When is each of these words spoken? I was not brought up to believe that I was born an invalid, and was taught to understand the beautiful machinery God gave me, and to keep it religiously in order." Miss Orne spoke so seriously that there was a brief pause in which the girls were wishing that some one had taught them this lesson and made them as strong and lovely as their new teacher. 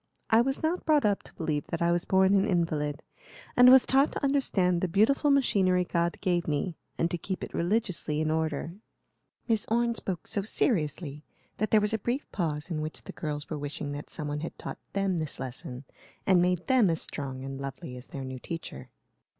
I 0.31 0.41
was 0.41 0.63
not 0.63 0.83
brought 0.83 1.05
up 1.05 1.21
to 1.21 1.33
believe 1.35 1.67
that 1.67 1.79
I 1.79 1.91
was 1.91 2.05
born 2.05 2.33
an 2.33 2.47
invalid, 2.47 3.03
and 3.55 3.69
was 3.69 3.85
taught 3.85 4.11
to 4.13 4.23
understand 4.23 4.81
the 4.81 4.87
beautiful 4.87 5.29
machinery 5.29 5.83
God 5.85 6.17
gave 6.21 6.47
me, 6.47 6.75
and 6.97 7.11
to 7.11 7.19
keep 7.19 7.43
it 7.43 7.53
religiously 7.53 8.19
in 8.19 8.31
order." 8.31 8.73
Miss 9.47 9.67
Orne 9.69 9.93
spoke 9.93 10.25
so 10.25 10.41
seriously 10.41 11.23
that 11.57 11.69
there 11.69 11.79
was 11.81 11.93
a 11.93 11.99
brief 11.99 12.25
pause 12.31 12.71
in 12.71 12.81
which 12.81 13.03
the 13.03 13.13
girls 13.13 13.47
were 13.47 13.59
wishing 13.59 13.91
that 13.91 14.09
some 14.09 14.27
one 14.27 14.39
had 14.39 14.57
taught 14.57 14.79
them 14.93 15.19
this 15.19 15.39
lesson 15.39 15.85
and 16.25 16.41
made 16.41 16.65
them 16.65 16.89
as 16.89 17.03
strong 17.03 17.43
and 17.45 17.61
lovely 17.61 17.95
as 17.95 18.07
their 18.07 18.23
new 18.23 18.39
teacher. 18.39 18.89